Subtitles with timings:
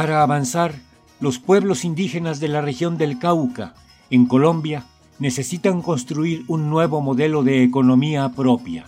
[0.00, 0.76] Para avanzar,
[1.20, 3.74] los pueblos indígenas de la región del Cauca,
[4.08, 4.86] en Colombia,
[5.18, 8.86] necesitan construir un nuevo modelo de economía propia.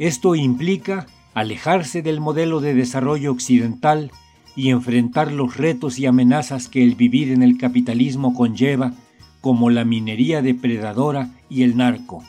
[0.00, 4.10] Esto implica alejarse del modelo de desarrollo occidental
[4.56, 8.94] y enfrentar los retos y amenazas que el vivir en el capitalismo conlleva,
[9.40, 12.24] como la minería depredadora y el narco.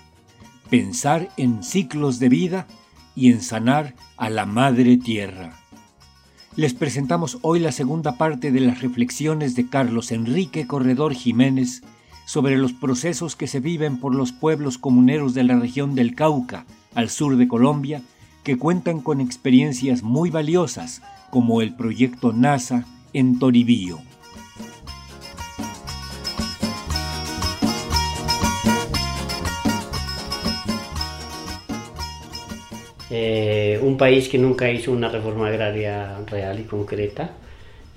[0.70, 2.68] Pensar en ciclos de vida
[3.16, 5.60] y en sanar a la madre tierra
[6.60, 11.84] les presentamos hoy la segunda parte de las reflexiones de Carlos Enrique Corredor Jiménez
[12.26, 16.66] sobre los procesos que se viven por los pueblos comuneros de la región del Cauca,
[16.96, 18.02] al sur de Colombia,
[18.44, 24.00] que cuentan con experiencias muy valiosas, como el proyecto NASA en Toribío.
[33.12, 37.32] Eh, un país que nunca hizo una reforma agraria real y concreta.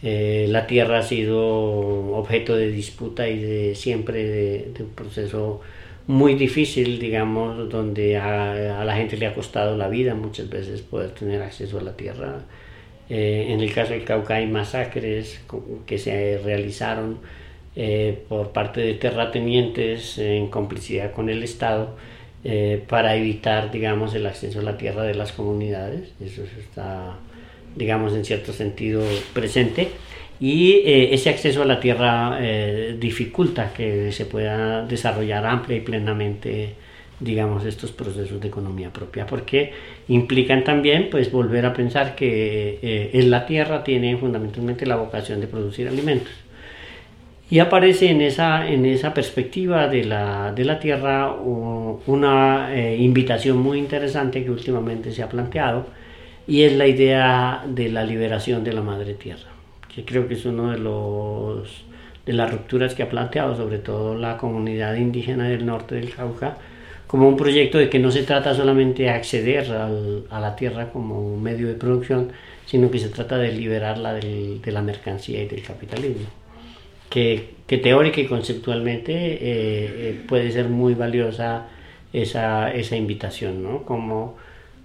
[0.02, 1.38] Eh, la tierra ha sido
[2.16, 5.60] objeto de disputa y de siempre de, un proceso
[6.06, 11.10] muy difícil, digamos, donde a, la gente le ha costado la vida muchas veces poder
[11.12, 12.40] tener acceso a la tierra.
[13.08, 15.40] Eh, en el caso del Cauca hay masacres
[15.86, 17.18] que se realizaron
[18.28, 21.96] por parte de terratenientes en complicidad con el Estado
[22.44, 26.12] eh, para evitar, digamos, el acceso a la tierra de las comunidades.
[26.20, 27.16] Eso está,
[27.76, 29.90] digamos, en cierto sentido presente.
[30.40, 35.80] Y eh, ese acceso a la tierra eh, dificulta que se pueda desarrollar amplia y
[35.82, 36.74] plenamente
[37.20, 39.72] digamos estos procesos de economía propia porque
[40.08, 45.46] implican también pues volver a pensar que en la tierra tiene fundamentalmente la vocación de
[45.46, 46.32] producir alimentos
[47.52, 53.58] y aparece en esa, en esa perspectiva de la, de la Tierra una eh, invitación
[53.58, 55.84] muy interesante que últimamente se ha planteado
[56.46, 59.50] y es la idea de la liberación de la Madre Tierra,
[59.94, 61.84] que creo que es uno de los
[62.24, 66.56] de las rupturas que ha planteado sobre todo la comunidad indígena del norte del Cauca
[67.06, 69.70] como un proyecto de que no se trata solamente de acceder
[70.30, 72.32] a la tierra como un medio de producción,
[72.64, 76.41] sino que se trata de liberarla de la mercancía y del capitalismo
[77.12, 81.68] que, teórica y conceptualmente eh, eh, puede ser muy valiosa
[82.12, 83.82] esa, esa invitación, ¿no?
[83.84, 84.36] Como,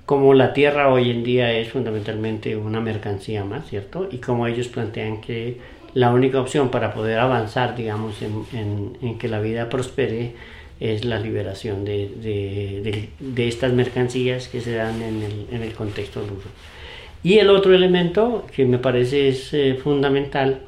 [0.05, 4.07] como la tierra hoy en día es fundamentalmente una mercancía más, ¿cierto?
[4.09, 5.57] Y como ellos plantean que
[5.93, 10.33] la única opción para poder avanzar, digamos, en, en, que la vida prospere
[10.79, 15.73] es la liberación de, de, de, estas mercancías que se dan en el, en el
[15.73, 16.49] contexto ruso.
[17.23, 20.61] Y el otro elemento que me parece es eh, fundamental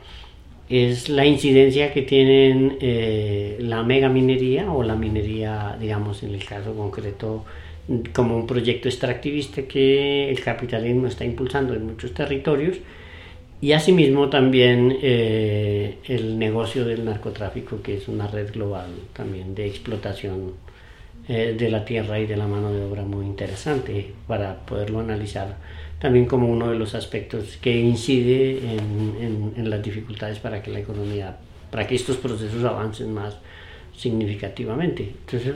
[0.69, 6.45] es la incidencia que tienen eh, la mega minería o la minería, digamos, en el
[6.45, 7.43] caso concreto,
[8.13, 12.77] como un proyecto extractivista que el capitalismo está impulsando en muchos territorios.
[13.61, 19.65] Y asimismo también eh, el negocio del narcotráfico, que es una red global también de
[19.65, 20.53] explotación
[21.27, 25.57] eh, de la tierra y de la mano de obra muy interesante para poderlo analizar
[25.99, 31.37] también como uno de los aspectos que incide en, las dificultades para que la economía,
[31.69, 33.37] para que estos procesos avancen más
[33.95, 35.13] significativamente.
[35.25, 35.55] Entonces,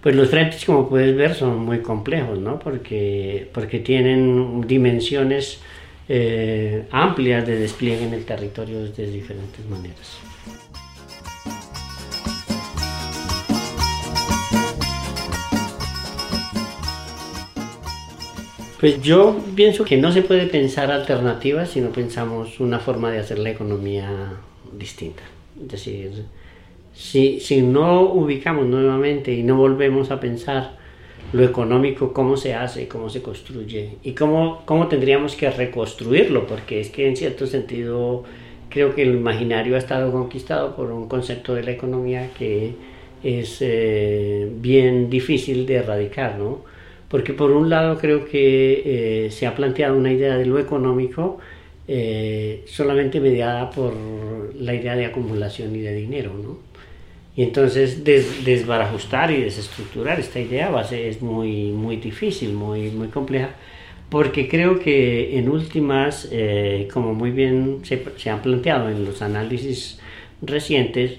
[0.00, 2.58] pues los frentes, como puedes ver, son muy complejos, ¿no?
[2.58, 5.60] Porque, porque tienen dimensiones
[6.08, 10.18] eh, amplias de despliegue en el territorio de diferentes maneras.
[18.86, 23.18] Pues yo pienso que no se puede pensar alternativas si no pensamos una forma de
[23.18, 24.34] hacer la economía
[24.78, 25.24] distinta.
[25.60, 26.12] Es decir,
[26.94, 30.76] si, si no ubicamos nuevamente y no volvemos a pensar
[31.32, 36.78] lo económico, cómo se hace, cómo se construye y cómo, cómo tendríamos que reconstruirlo, porque
[36.78, 38.22] es que en cierto sentido
[38.68, 42.76] creo que el imaginario ha estado conquistado por un concepto de la economía que
[43.24, 46.75] es eh, bien difícil de erradicar, ¿no?
[47.08, 51.38] Porque por un lado creo que eh, se ha planteado una idea de lo económico
[51.88, 53.94] eh, solamente mediada por
[54.58, 56.58] la idea de acumulación y de dinero, ¿no?
[57.36, 63.50] Y entonces desbarajustar y desestructurar esta idea base es muy, muy difícil, muy, muy compleja,
[64.08, 69.20] porque creo que en últimas, eh, como muy bien se, se, han planteado en los
[69.20, 70.00] análisis
[70.40, 71.18] recientes,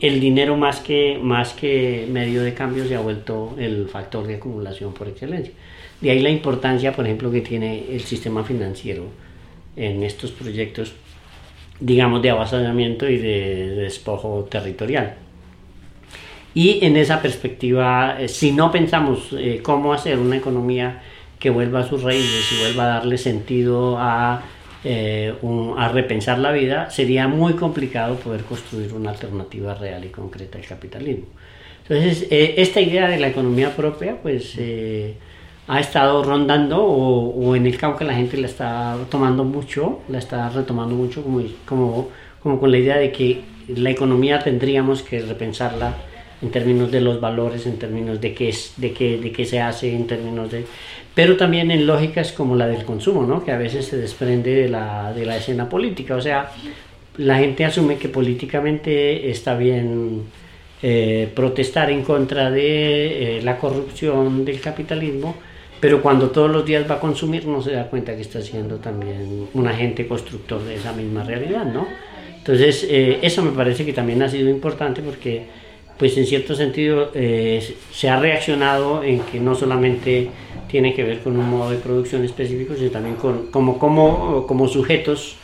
[0.00, 4.36] el dinero más que, más que medio de cambio se ha vuelto el factor de
[4.36, 5.52] acumulación por excelencia.
[6.00, 9.04] De ahí la importancia, por ejemplo, que tiene el sistema financiero
[9.74, 10.92] en estos proyectos,
[11.80, 15.16] digamos, de avasallamiento y de despojo territorial.
[16.54, 21.02] Y en esa perspectiva, eh, si no pensamos eh, cómo hacer una economía
[21.38, 24.42] que vuelva a sus raíces y vuelva a darle sentido a,
[24.84, 25.34] eh,
[25.76, 30.64] a repensar la vida, sería muy complicado poder construir una alternativa real y concreta al
[30.64, 31.26] capitalismo.
[31.88, 34.58] Entonces, esta idea de la economía propia, pues
[35.68, 40.18] ha estado rondando o, o, en el Cauca la gente la está tomando mucho, la
[40.18, 42.08] está retomando mucho como, como,
[42.42, 45.94] como con la idea de que la economía tendríamos que repensarla
[46.46, 49.60] en términos de los valores, en términos de qué, es, de qué, de qué se
[49.60, 50.64] hace, en términos de...
[51.14, 53.44] Pero también en lógicas como la del consumo, ¿no?
[53.44, 56.14] que a veces se desprende de la, de la escena política.
[56.14, 56.52] O sea,
[57.16, 60.24] la gente asume que políticamente está bien
[60.82, 65.34] eh, protestar en contra de eh, la corrupción del capitalismo,
[65.80, 68.76] pero cuando todos los días va a consumir no se da cuenta que está siendo
[68.76, 71.86] también un agente constructor de esa misma realidad, ¿no?
[72.38, 75.65] Entonces, eh, eso me parece que también ha sido importante porque
[75.98, 80.28] pues en cierto sentido eh, se ha reaccionado en que no solamente
[80.68, 84.68] tiene que ver con un modo de producción específico, sino también con como, como, como
[84.68, 85.36] sujetos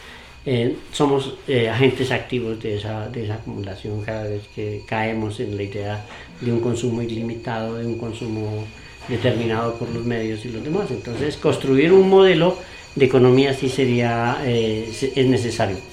[0.44, 5.56] eh, somos eh, agentes activos de esa, de esa acumulación cada vez que caemos en
[5.56, 6.04] la idea
[6.40, 8.66] de un consumo ilimitado, de un consumo
[9.08, 10.90] determinado por los medios y los demás.
[10.90, 12.58] Entonces, construir un modelo
[12.96, 15.92] de economía sí sería, es necesario.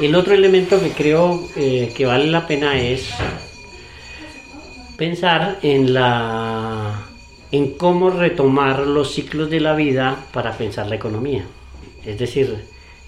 [0.00, 3.10] El otro elemento que creo eh, que vale la pena es
[4.96, 7.06] pensar en la
[7.52, 11.44] en cómo retomar los ciclos de la vida para pensar la economía.
[12.06, 12.64] Es decir,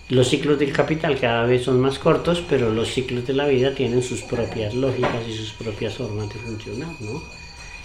[0.08, 3.74] los ciclos del capital cada vez son más cortos, pero los ciclos de la vida
[3.74, 7.22] tienen sus propias lógicas y sus propias formas de funcionar, ¿no?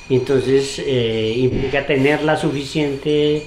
[0.09, 3.44] Entonces eh, implica tener la suficiente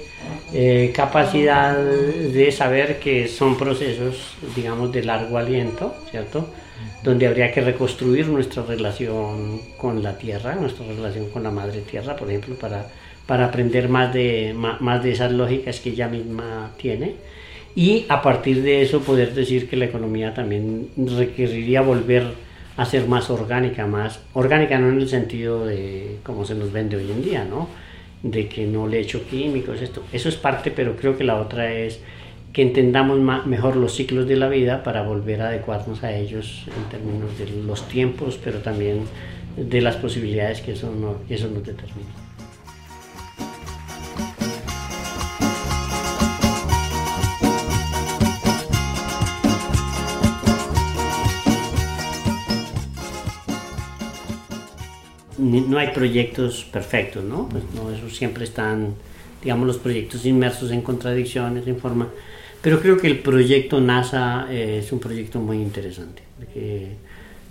[0.53, 6.47] eh, capacidad de saber que son procesos, digamos, de largo aliento, ¿cierto?
[7.03, 12.15] Donde habría que reconstruir nuestra relación con la tierra, nuestra relación con la madre tierra,
[12.15, 12.87] por ejemplo, para,
[13.25, 17.15] para aprender más de, más de esas lógicas que ella misma tiene.
[17.73, 22.25] Y a partir de eso poder decir que la economía también requeriría volver
[22.77, 26.95] a ser más orgánica, más orgánica no en el sentido de cómo se nos vende
[26.97, 27.67] hoy en día, ¿no?
[28.23, 30.03] De que no le echo químicos, esto.
[30.11, 31.99] Eso es parte, pero creo que la otra es
[32.53, 36.89] que entendamos mejor los ciclos de la vida para volver a adecuarnos a ellos en
[36.89, 39.03] términos de los tiempos, pero también
[39.55, 42.09] de las posibilidades que eso, no, que eso nos determina.
[55.59, 57.49] No hay proyectos perfectos, ¿no?
[57.49, 58.93] Pues no, siempre están,
[59.41, 62.07] digamos, los proyectos inmersos en contradicciones, en forma.
[62.61, 66.21] Pero creo que el proyecto NASA eh, es un proyecto muy interesante.
[66.55, 66.95] el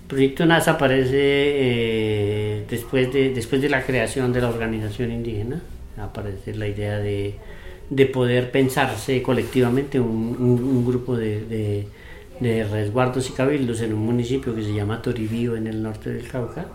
[0.07, 5.61] proyecto NASA aparece eh, después, de, después de la creación de la organización indígena,
[5.97, 7.35] aparece la idea de,
[7.89, 11.87] de poder pensarse colectivamente un, un, grupo de, de,
[12.39, 16.27] de resguardos y cabildos en un municipio que se llama Toribío en el norte del
[16.27, 16.65] Cauca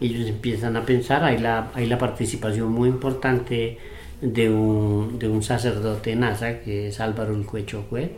[0.00, 3.78] ellos empiezan a pensar, hay la, hay la participación muy importante
[4.20, 8.10] de un, de un sacerdote NASA, que es Álvaro el Cuechocue.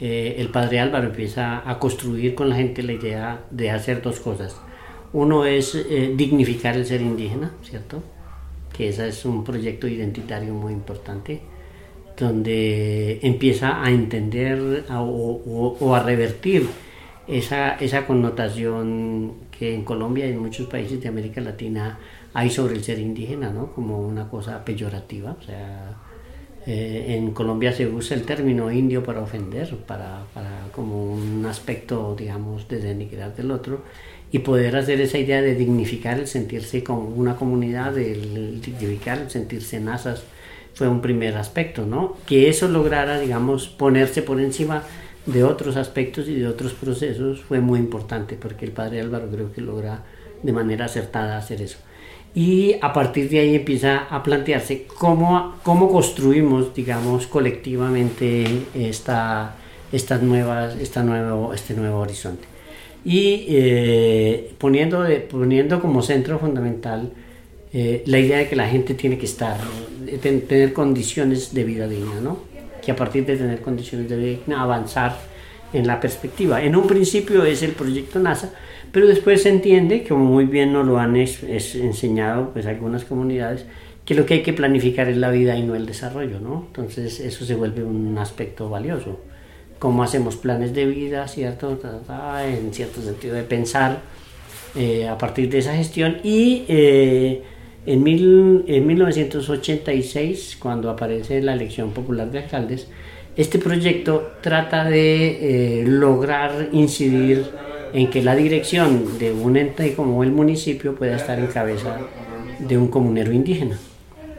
[0.00, 4.20] Eh, el padre Álvaro empieza a construir con la gente la idea de hacer dos
[4.20, 4.56] cosas.
[5.12, 8.02] Uno es eh, dignificar el ser indígena, ¿cierto?
[8.72, 11.40] Que ese es un proyecto identitario muy importante,
[12.16, 16.66] donde empieza a entender o, o, a revertir
[17.26, 21.98] esa, esa connotación que en Colombia y en muchos países de América Latina
[22.32, 23.72] hay sobre el ser indígena, ¿no?
[23.72, 25.36] Como una cosa peyorativa.
[25.38, 25.96] O sea,
[26.66, 32.14] eh, en Colombia se usa el término indio para ofender, para, para, como un aspecto,
[32.16, 33.82] digamos, de denigrar del otro
[34.30, 39.30] y poder hacer esa idea de dignificar el sentirse como una comunidad, el dignificar el
[39.30, 40.22] sentirse nazas,
[40.74, 42.16] fue un primer aspecto, ¿no?
[42.26, 44.84] Que eso lograra, digamos, ponerse por encima
[45.28, 49.52] de otros aspectos y de otros procesos fue muy importante porque el padre Álvaro creo
[49.52, 50.02] que logra
[50.42, 51.78] de manera acertada hacer eso.
[52.34, 58.44] y a partir de ahí empieza a plantearse cómo, cómo construimos, digamos, colectivamente
[58.74, 59.56] esta,
[59.92, 62.46] estas nuevas, esta nuevo, este nuevo horizonte.
[63.04, 67.12] Y eh, poniendo, poniendo como centro fundamental
[67.72, 69.58] eh, la idea de que la gente tiene que estar,
[70.22, 72.47] tener condiciones de vida digna, ¿no?
[72.88, 75.14] Que a partir de tener condiciones de vida avanzar
[75.74, 76.62] en la perspectiva.
[76.62, 78.54] En un principio es el proyecto NASA,
[78.90, 83.66] pero después se entiende, como muy bien nos lo han enseñado pues, algunas comunidades,
[84.06, 86.64] que lo que hay que planificar es la vida y no el desarrollo, ¿no?
[86.68, 89.20] Entonces eso se vuelve un aspecto valioso.
[89.78, 91.78] Cómo hacemos planes de vida, ¿cierto?
[92.42, 93.98] En cierto sentido de pensar
[94.74, 96.20] eh, a partir de esa gestión.
[96.24, 97.42] Y eh,
[97.86, 102.88] en, en 1986, cuando aparece la elección popular de alcaldes,
[103.36, 107.46] este proyecto trata de eh, lograr incidir
[107.92, 111.98] en que la dirección de un ente como el municipio pueda estar en cabeza
[112.58, 113.78] de un comunero indígena.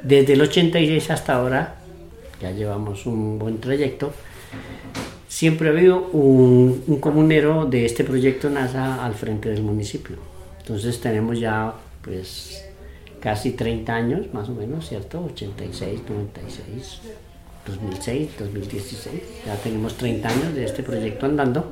[0.04, 1.76] Desde el 86 hasta ahora,
[2.42, 4.14] ya llevamos un buen trayecto,
[5.28, 10.18] siempre ha habido un, un comunero de este proyecto NASA al frente del municipio.
[10.60, 12.69] Entonces tenemos ya pues
[13.20, 15.24] casi 30 años más o menos, ¿cierto?
[15.24, 17.02] 86, 96.
[17.66, 21.72] 2006, 2016, ya tenemos 30 años de este proyecto andando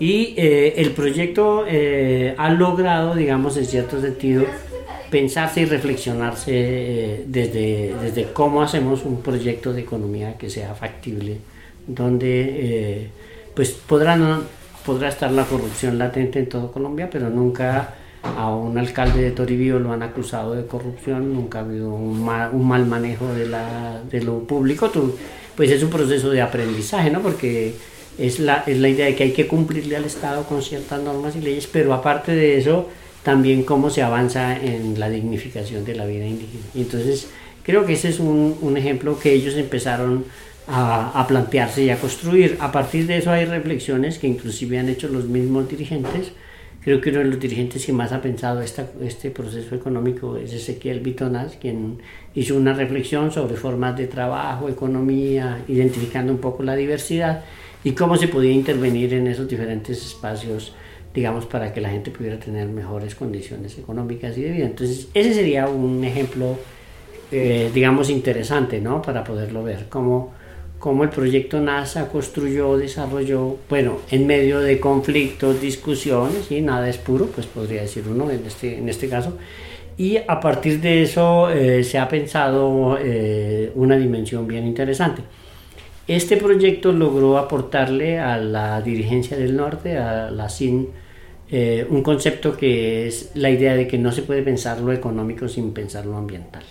[0.00, 4.46] y eh, el proyecto eh, ha logrado, digamos, en cierto sentido,
[5.10, 11.36] pensarse y reflexionarse eh, desde, desde cómo hacemos un proyecto de economía que sea factible,
[11.86, 13.10] donde
[13.54, 14.40] pues podrá,
[14.86, 19.78] podrá estar la corrupción latente en todo Colombia, pero nunca a un alcalde de Toribío
[19.78, 25.14] lo han acusado de corrupción, nunca ha habido un mal, manejo de lo público, tú,
[25.56, 27.20] pues es un proceso de aprendizaje, ¿no?
[27.20, 27.74] Porque
[28.18, 31.36] es la, es la idea de que hay que cumplirle al Estado con ciertas normas
[31.36, 32.88] y leyes, pero aparte de eso,
[33.22, 36.64] también cómo se avanza en la dignificación de la vida indígena.
[36.74, 37.28] Entonces,
[37.62, 40.24] creo que ese es un, un ejemplo que ellos empezaron
[40.66, 42.56] a, a, plantearse y a construir.
[42.60, 46.32] A partir de eso hay reflexiones que inclusive han hecho los mismos dirigentes,
[46.82, 50.54] Creo que uno de los dirigentes que más ha pensado esta, este proceso económico es
[50.54, 51.98] Ezequiel Vitonas, quien
[52.34, 57.44] hizo una reflexión sobre formas de trabajo, economía, identificando un poco la diversidad
[57.84, 60.72] y cómo se podía intervenir en esos diferentes espacios,
[61.12, 64.64] digamos, para que la gente pudiera tener mejores condiciones económicas y de vida.
[64.64, 66.56] Entonces, ese sería un ejemplo,
[67.30, 69.02] eh, digamos, interesante, ¿no?
[69.02, 70.32] Para poderlo ver, cómo
[70.80, 76.96] cómo el proyecto NASA construyó, desarrolló, bueno, en medio de conflictos, discusiones, y nada es
[76.96, 79.36] puro, pues podría decir uno en este, en este caso,
[79.98, 85.22] y a partir de eso eh, se ha pensado eh, una dimensión bien interesante.
[86.08, 90.88] Este proyecto logró aportarle a la dirigencia del norte, a la SIN,
[91.50, 95.46] eh, un concepto que es la idea de que no se puede pensar lo económico
[95.46, 96.64] sin pensar lo ambiental.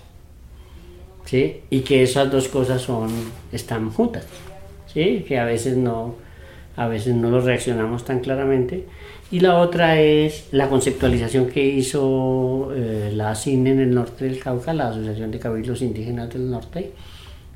[1.32, 3.10] Y que esas dos cosas son,
[3.52, 4.26] están juntas,
[4.92, 5.24] ¿sí?
[5.28, 6.16] Que a veces no,
[6.76, 8.86] a veces no lo reaccionamos tan claramente.
[9.32, 14.40] Y la otra es la conceptualización que hizo eh, la CINE en el norte del
[14.40, 16.92] Cauca, la Asociación de Cabildos Indígenas del Norte,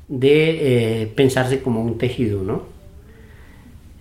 [0.06, 2.62] de eh, pensarse como un tejido, ¿no?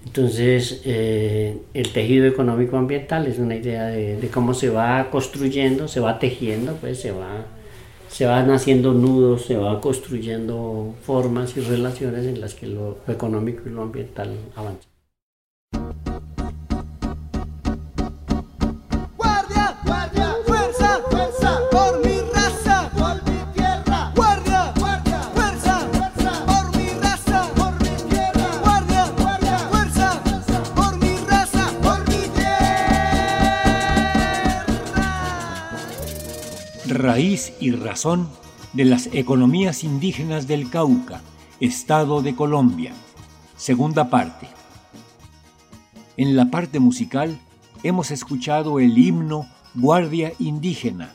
[0.05, 5.87] Entonces, eh, el tejido económico ambiental es una idea de, de, cómo se va construyendo,
[5.87, 7.45] se va tejiendo, pues se va
[8.13, 13.63] se van haciendo nudos, se van construyendo formas y relaciones en las que lo económico
[13.65, 14.92] y lo ambiental avanzan.
[37.13, 38.27] Raíz y razón
[38.73, 41.21] de las economías indígenas del Cauca,
[41.59, 42.91] Estado de Colombia.
[43.55, 44.47] Segunda parte.
[46.17, 47.39] En la parte musical
[47.83, 51.11] hemos escuchado el himno Guardia Indígena,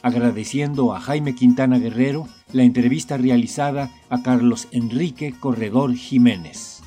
[0.00, 6.81] agradeciendo a Jaime Quintana Guerrero la entrevista realizada a Carlos Enrique Corredor Jiménez.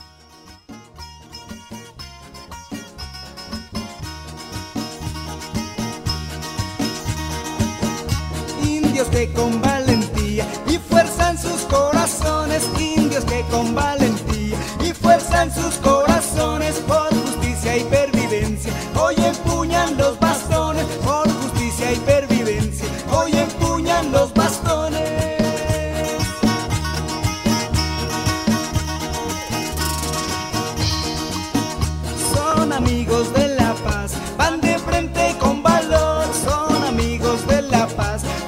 [9.03, 15.53] Que con valentía y fuerza en sus corazones, indios que con valentía y fuerza en
[15.53, 20.17] sus corazones por justicia y pervivencia, hoy empuñan los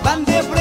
[0.07, 0.56] 咱爹。